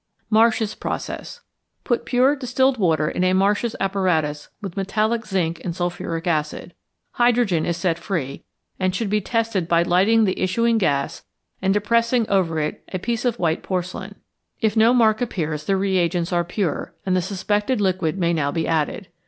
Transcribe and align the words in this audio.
Marsh's 0.31 0.73
Process. 0.73 1.41
Put 1.83 2.05
pure 2.07 2.35
distilled 2.35 2.79
water 2.79 3.07
into 3.07 3.27
a 3.27 3.33
Marsh's 3.33 3.75
apparatus 3.79 4.49
with 4.59 4.75
metallic 4.75 5.27
zinc 5.27 5.61
and 5.63 5.75
sulphuric 5.75 6.25
acid. 6.25 6.73
Hydrogen 7.11 7.67
is 7.67 7.77
set 7.77 7.99
free, 7.99 8.43
and 8.79 8.95
should 8.95 9.11
be 9.11 9.21
tested 9.21 9.67
by 9.67 9.83
lighting 9.83 10.23
the 10.23 10.41
issuing 10.41 10.79
gas 10.79 11.23
and 11.61 11.71
depressing 11.71 12.27
over 12.31 12.57
it 12.59 12.83
a 12.91 12.97
piece 12.97 13.25
of 13.25 13.37
white 13.37 13.61
porcelain. 13.61 14.15
If 14.59 14.75
no 14.75 14.91
mark 14.91 15.21
appears, 15.21 15.65
the 15.65 15.77
reagents 15.77 16.33
are 16.33 16.43
pure, 16.43 16.95
and 17.05 17.15
the 17.15 17.21
suspected 17.21 17.79
liquid 17.79 18.17
may 18.17 18.33
now 18.33 18.51
be 18.51 18.67
added. 18.67 19.07